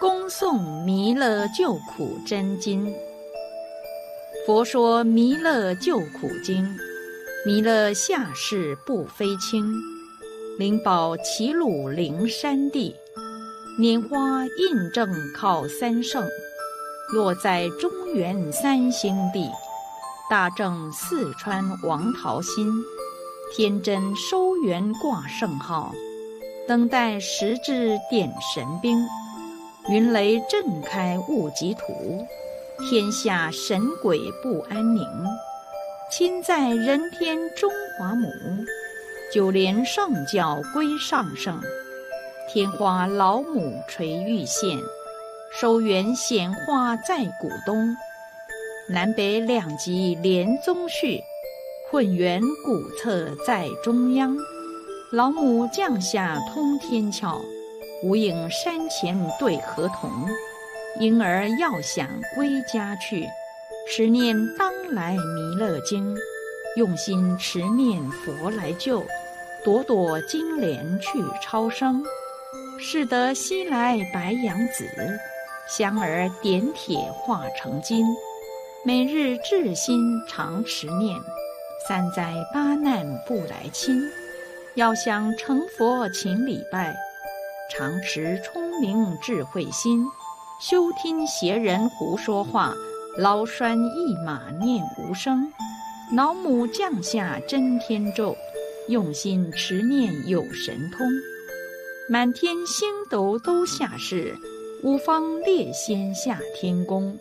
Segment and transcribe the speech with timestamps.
[0.00, 2.94] 恭诵弥勒救苦真经。
[4.46, 6.64] 佛说弥勒救苦经，
[7.44, 9.74] 弥勒下世不非轻，
[10.56, 12.94] 灵宝齐鲁灵山地，
[13.80, 16.24] 拈花印证靠三圣，
[17.12, 19.50] 落在中原三星地，
[20.30, 22.70] 大正四川王桃心，
[23.56, 25.92] 天真收元挂圣号，
[26.68, 29.04] 等待时至点神兵。
[29.90, 32.26] 云雷震开雾极土，
[32.90, 35.02] 天下神鬼不安宁。
[36.10, 38.28] 亲在人天中华母，
[39.32, 41.58] 九连上教归上圣。
[42.52, 44.78] 天花老母垂玉线，
[45.58, 47.96] 收元显化在古东。
[48.90, 51.18] 南北两极连宗序，
[51.90, 54.36] 混元古册在中央。
[55.12, 57.40] 老母降下通天窍。
[58.02, 60.10] 无影山前对河童，
[61.00, 63.26] 婴儿要想归家去，
[63.88, 66.16] 持念当来弥勒经，
[66.76, 69.04] 用心持念佛来救，
[69.64, 72.00] 朵朵金莲去超生，
[72.78, 74.84] 是得西来白羊子，
[75.68, 78.06] 香儿点铁化成金，
[78.84, 81.18] 每日至心常持念，
[81.88, 84.00] 三灾八难不来侵，
[84.76, 86.94] 要想成佛请礼拜。
[87.70, 90.06] 常持聪明智慧心，
[90.58, 92.72] 休听邪人胡说话。
[93.16, 95.52] 劳拴一马念无声，
[96.14, 98.36] 老母降下真天咒，
[98.88, 101.06] 用心持念有神通。
[102.08, 104.34] 满天星斗都下世，
[104.82, 107.18] 五方列仙下天宫，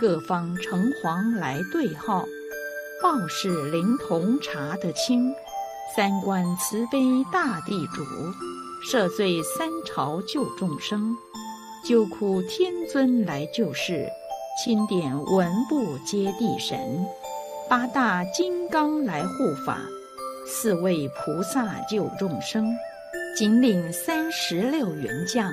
[0.00, 2.26] 各方城隍来对号，
[3.00, 5.32] 报是灵童查得清，
[5.96, 6.98] 三观慈悲
[7.32, 8.02] 大地主。
[8.82, 11.14] 赦罪三朝救众生，
[11.84, 14.08] 救苦天尊来救世，
[14.64, 17.04] 钦点文部接地神，
[17.68, 19.80] 八大金刚来护法，
[20.46, 22.72] 四位菩萨救众生，
[23.36, 25.52] 紧领三十六员将，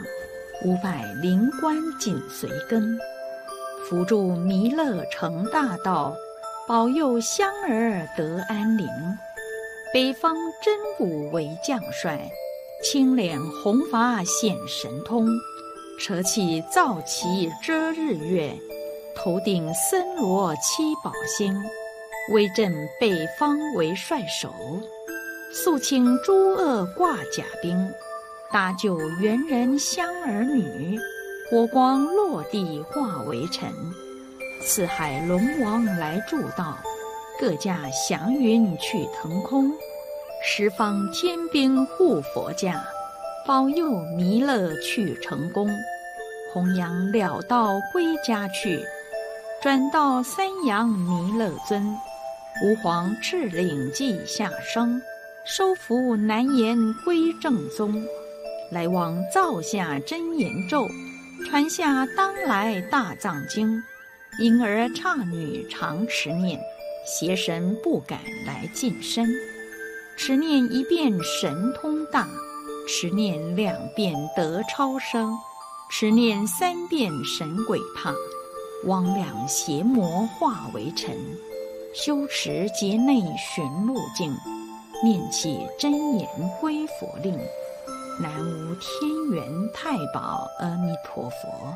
[0.63, 2.97] 五百灵官紧随跟，
[3.89, 6.15] 扶助弥勒成大道，
[6.67, 8.87] 保佑香儿得安宁。
[9.93, 12.29] 北方真武为将帅。
[12.85, 15.27] 青脸红发显神通，
[15.99, 18.55] 扯起皂旗遮日月，
[19.15, 21.51] 头顶森罗七宝星，
[22.31, 24.53] 威震北方为帅首，
[25.51, 27.75] 肃清诸恶挂甲兵，
[28.51, 30.95] 搭救猿人香儿女，
[31.49, 33.67] 火光落地化为尘，
[34.61, 36.77] 四海龙王来助道，
[37.39, 39.71] 各驾祥云去腾空。
[40.47, 42.85] 十方天兵护佛驾，
[43.47, 45.67] 保佑弥勒去成功，
[46.53, 48.79] 弘扬了道归家去，
[49.59, 51.83] 转到三阳弥勒尊，
[52.63, 55.01] 吾皇敕令记下生，
[55.47, 58.05] 收服难言归正宗，
[58.71, 60.87] 来往造下真言咒，
[61.49, 63.81] 传下当来大藏经，
[64.39, 66.61] 婴儿差女常持念，
[67.03, 69.27] 邪神不敢来近身。
[70.17, 72.27] 持念一遍神通大，
[72.87, 75.37] 持念两遍得超生，
[75.89, 78.13] 持念三遍神鬼怕，
[78.85, 81.15] 汪两邪魔化为尘。
[81.93, 84.33] 修持劫内寻路径，
[85.03, 86.27] 念起真言
[86.59, 87.37] 归佛令。
[88.19, 91.75] 南无天元太保阿弥陀佛。